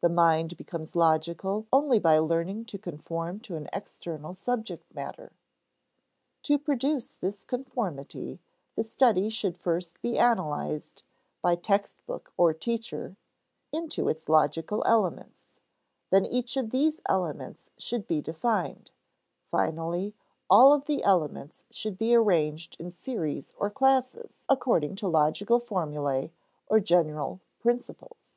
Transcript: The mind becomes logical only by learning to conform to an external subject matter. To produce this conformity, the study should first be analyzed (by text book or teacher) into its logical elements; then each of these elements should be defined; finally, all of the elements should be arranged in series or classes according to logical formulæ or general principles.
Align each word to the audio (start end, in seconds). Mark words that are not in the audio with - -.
The 0.00 0.08
mind 0.08 0.56
becomes 0.56 0.96
logical 0.96 1.66
only 1.70 1.98
by 1.98 2.16
learning 2.16 2.64
to 2.64 2.78
conform 2.78 3.40
to 3.40 3.56
an 3.56 3.68
external 3.74 4.32
subject 4.32 4.94
matter. 4.94 5.32
To 6.44 6.56
produce 6.58 7.08
this 7.10 7.44
conformity, 7.44 8.40
the 8.74 8.82
study 8.82 9.28
should 9.28 9.58
first 9.58 10.00
be 10.00 10.16
analyzed 10.16 11.02
(by 11.42 11.56
text 11.56 12.06
book 12.06 12.32
or 12.38 12.54
teacher) 12.54 13.16
into 13.70 14.08
its 14.08 14.30
logical 14.30 14.82
elements; 14.86 15.44
then 16.08 16.24
each 16.24 16.56
of 16.56 16.70
these 16.70 17.00
elements 17.06 17.64
should 17.76 18.06
be 18.06 18.22
defined; 18.22 18.92
finally, 19.50 20.14
all 20.48 20.72
of 20.72 20.86
the 20.86 21.02
elements 21.04 21.64
should 21.70 21.98
be 21.98 22.14
arranged 22.14 22.76
in 22.80 22.90
series 22.90 23.52
or 23.58 23.68
classes 23.68 24.42
according 24.48 24.96
to 24.96 25.06
logical 25.06 25.60
formulæ 25.60 26.30
or 26.66 26.80
general 26.80 27.42
principles. 27.58 28.36